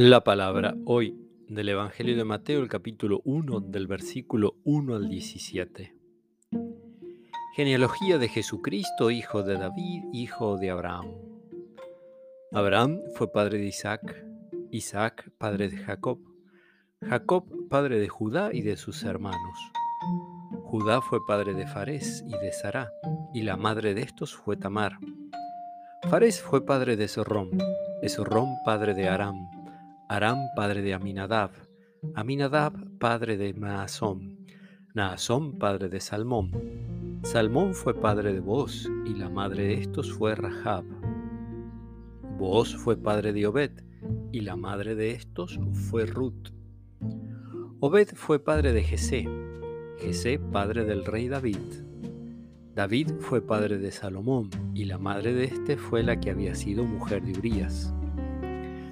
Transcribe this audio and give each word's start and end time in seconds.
La 0.00 0.22
palabra 0.22 0.76
hoy 0.84 1.18
del 1.48 1.70
Evangelio 1.70 2.16
de 2.16 2.22
Mateo, 2.22 2.60
el 2.60 2.68
capítulo 2.68 3.20
1, 3.24 3.58
del 3.58 3.88
versículo 3.88 4.54
1 4.62 4.94
al 4.94 5.08
17. 5.08 5.92
Genealogía 7.56 8.16
de 8.18 8.28
Jesucristo, 8.28 9.10
hijo 9.10 9.42
de 9.42 9.58
David, 9.58 10.04
hijo 10.12 10.56
de 10.56 10.70
Abraham. 10.70 11.16
Abraham 12.52 13.00
fue 13.16 13.32
padre 13.32 13.58
de 13.58 13.66
Isaac, 13.66 14.24
Isaac 14.70 15.32
padre 15.36 15.68
de 15.68 15.78
Jacob, 15.78 16.20
Jacob 17.02 17.68
padre 17.68 17.98
de 17.98 18.08
Judá 18.08 18.50
y 18.52 18.62
de 18.62 18.76
sus 18.76 19.02
hermanos. 19.02 19.58
Judá 20.62 21.00
fue 21.00 21.18
padre 21.26 21.54
de 21.54 21.66
Fares 21.66 22.22
y 22.24 22.38
de 22.38 22.52
Sará, 22.52 22.92
y 23.34 23.42
la 23.42 23.56
madre 23.56 23.94
de 23.94 24.02
estos 24.02 24.32
fue 24.32 24.56
Tamar. 24.56 24.92
Fares 26.08 26.40
fue 26.40 26.64
padre 26.64 26.96
de 26.96 27.06
Esrom, 27.06 27.50
Esrom 28.00 28.54
padre 28.64 28.94
de 28.94 29.08
Aram, 29.08 29.57
Aram 30.10 30.38
padre 30.56 30.80
de 30.80 30.94
Aminadab, 30.94 31.50
Aminadab 32.14 32.72
padre 32.98 33.36
de 33.36 33.52
Naasón, 33.52 34.38
Naasón 34.94 35.58
padre 35.58 35.90
de 35.90 36.00
Salmón, 36.00 36.50
Salmón 37.24 37.74
fue 37.74 37.92
padre 37.92 38.32
de 38.32 38.40
Boz 38.40 38.90
y 39.04 39.14
la 39.14 39.28
madre 39.28 39.64
de 39.64 39.74
estos 39.74 40.10
fue 40.10 40.34
Rahab. 40.34 40.84
Boz 42.38 42.74
fue 42.74 42.96
padre 42.96 43.34
de 43.34 43.46
Obed 43.46 43.72
y 44.32 44.40
la 44.40 44.56
madre 44.56 44.94
de 44.94 45.10
estos 45.10 45.60
fue 45.74 46.06
Ruth. 46.06 46.54
Obed 47.80 48.08
fue 48.14 48.42
padre 48.42 48.72
de 48.72 48.84
Jesé, 48.84 49.28
Jesé 49.98 50.38
padre 50.38 50.84
del 50.84 51.04
rey 51.04 51.28
David. 51.28 51.84
David 52.74 53.10
fue 53.20 53.42
padre 53.42 53.76
de 53.76 53.92
Salomón 53.92 54.48
y 54.72 54.86
la 54.86 54.96
madre 54.96 55.34
de 55.34 55.44
éste 55.44 55.76
fue 55.76 56.02
la 56.02 56.18
que 56.18 56.30
había 56.30 56.54
sido 56.54 56.84
mujer 56.84 57.22
de 57.22 57.38
Urías. 57.38 57.92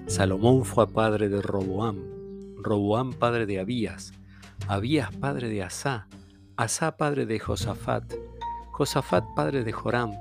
Salomón 0.07 0.65
fue 0.65 0.87
padre 0.87 1.29
de 1.29 1.43
Roboam, 1.43 1.99
Roboam 2.63 3.13
padre 3.13 3.45
de 3.45 3.59
Abías, 3.59 4.13
Abías 4.69 5.13
padre 5.17 5.49
de 5.49 5.65
Asá, 5.65 6.07
Asá 6.57 6.97
padre 6.97 7.27
de 7.27 7.41
Josafat, 7.41 8.15
Josafat 8.71 9.25
padre 9.35 9.65
de 9.65 9.73
Joram, 9.73 10.13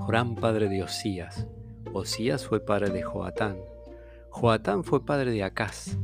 Joram 0.00 0.34
padre 0.34 0.68
de 0.68 0.82
Osías, 0.82 1.46
Osías 1.94 2.46
fue 2.46 2.60
padre 2.60 2.90
de 2.90 3.02
Joatán, 3.02 3.56
Joatán 4.28 4.84
fue 4.84 5.04
padre 5.04 5.30
de 5.30 5.42
Acaz, 5.42 5.96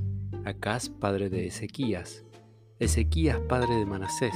Acaz 0.47 0.89
padre 0.89 1.29
de 1.29 1.47
Ezequías, 1.47 2.25
Ezequías 2.79 3.39
padre 3.41 3.75
de 3.75 3.84
Manasés, 3.84 4.34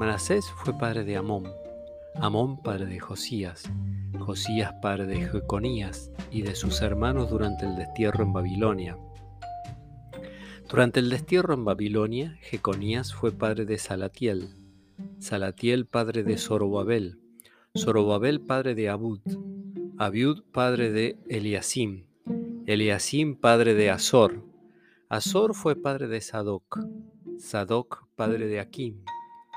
Manasés 0.00 0.46
fue 0.56 0.76
padre 0.76 1.04
de 1.04 1.16
Amón, 1.16 1.44
Amón 2.16 2.60
padre 2.60 2.86
de 2.86 2.98
Josías, 2.98 3.70
Josías 4.18 4.72
padre 4.82 5.06
de 5.06 5.28
Jeconías 5.28 6.10
y 6.30 6.42
de 6.42 6.54
sus 6.54 6.82
hermanos 6.82 7.30
durante 7.30 7.66
el 7.66 7.76
destierro 7.76 8.24
en 8.24 8.32
Babilonia. 8.32 8.98
Durante 10.68 11.00
el 11.00 11.10
destierro 11.10 11.54
en 11.54 11.64
Babilonia, 11.64 12.36
Jeconías 12.40 13.12
fue 13.12 13.32
padre 13.32 13.64
de 13.64 13.78
Salatiel, 13.78 14.54
Salatiel 15.18 15.86
padre 15.86 16.22
de 16.22 16.38
Zorobabel, 16.38 17.18
Zorobabel 17.76 18.40
padre 18.40 18.74
de 18.74 18.88
Abud, 18.88 19.20
Abiud 19.98 20.42
padre 20.52 20.90
de 20.90 21.18
Eliasim, 21.28 22.06
Eliasim 22.66 23.36
padre 23.36 23.74
de 23.74 23.90
Azor, 23.90 24.44
Azor 25.08 25.54
fue 25.54 25.74
padre 25.74 26.06
de 26.06 26.20
Sadoc, 26.20 26.78
Sadoc 27.38 28.06
padre 28.14 28.46
de 28.46 28.60
Akim, 28.60 29.02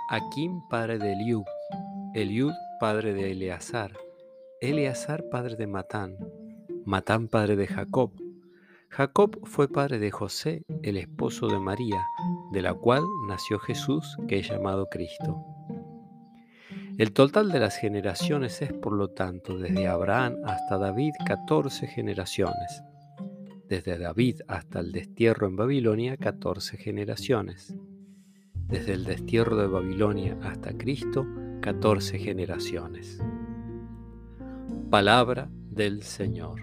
Akim 0.10 0.62
padre 0.68 0.98
de 0.98 1.14
Eliud, 1.14 1.44
Eliud 2.16 2.54
padre 2.80 3.14
de 3.14 3.32
Eleazar, 3.32 3.96
Eleazar 4.64 5.26
padre 5.30 5.58
de 5.58 5.68
Matán, 5.68 6.16
Matán 6.86 7.28
padre 7.28 7.58
de 7.58 7.68
Jacob. 7.68 8.14
Jacob 8.88 9.38
fue 9.44 9.68
padre 9.68 10.00
de 10.00 10.10
José, 10.10 10.64
el 10.84 10.96
esposo 10.96 11.48
de 11.48 11.60
María, 11.60 12.02
de 12.54 12.62
la 12.62 12.74
cual 12.74 13.04
nació 13.28 13.60
Jesús, 13.60 14.18
que 14.26 14.40
es 14.40 14.48
llamado 14.48 14.88
Cristo. 14.90 15.44
El 16.98 17.12
total 17.12 17.52
de 17.52 17.60
las 17.60 17.76
generaciones 17.76 18.62
es, 18.62 18.72
por 18.72 18.94
lo 18.94 19.10
tanto, 19.10 19.58
desde 19.58 19.90
Abraham 19.90 20.38
hasta 20.46 20.78
David, 20.78 21.12
14 21.26 21.86
generaciones. 21.88 22.84
Desde 23.68 23.98
David 23.98 24.44
hasta 24.48 24.80
el 24.80 24.94
destierro 24.94 25.46
en 25.46 25.58
Babilonia, 25.58 26.16
14 26.16 26.78
generaciones. 26.78 27.76
Desde 28.70 28.94
el 28.94 29.04
destierro 29.04 29.58
de 29.58 29.68
Babilonia 29.68 30.38
hasta 30.42 30.72
Cristo, 30.78 31.28
14 31.60 32.18
generaciones 32.18 33.22
palabra 34.94 35.50
del 35.52 36.04
Señor. 36.04 36.62